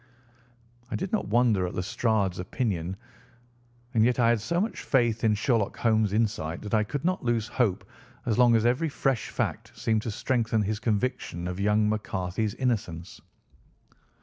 [0.89, 2.97] I did not wonder at Lestrade's opinion,
[3.93, 7.23] and yet I had so much faith in Sherlock Holmes' insight that I could not
[7.23, 7.87] lose hope
[8.25, 13.21] as long as every fresh fact seemed to strengthen his conviction of young McCarthy's innocence.